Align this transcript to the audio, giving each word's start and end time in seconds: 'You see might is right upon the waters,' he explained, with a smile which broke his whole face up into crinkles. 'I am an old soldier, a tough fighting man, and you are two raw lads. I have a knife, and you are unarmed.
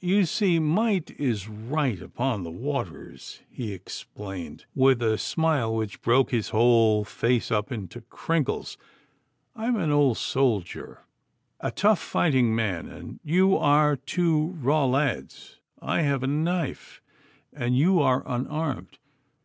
'You 0.00 0.26
see 0.26 0.60
might 0.60 1.10
is 1.18 1.48
right 1.48 2.00
upon 2.00 2.44
the 2.44 2.52
waters,' 2.52 3.40
he 3.50 3.72
explained, 3.72 4.64
with 4.72 5.02
a 5.02 5.18
smile 5.18 5.74
which 5.74 6.02
broke 6.02 6.30
his 6.30 6.50
whole 6.50 7.02
face 7.02 7.50
up 7.50 7.72
into 7.72 8.02
crinkles. 8.02 8.78
'I 9.56 9.66
am 9.66 9.74
an 9.76 9.90
old 9.90 10.16
soldier, 10.16 11.00
a 11.58 11.72
tough 11.72 11.98
fighting 11.98 12.54
man, 12.54 12.86
and 12.88 13.18
you 13.24 13.56
are 13.56 13.96
two 13.96 14.56
raw 14.62 14.84
lads. 14.86 15.58
I 15.82 16.02
have 16.02 16.22
a 16.22 16.28
knife, 16.28 17.02
and 17.52 17.76
you 17.76 17.98
are 18.00 18.22
unarmed. 18.24 18.98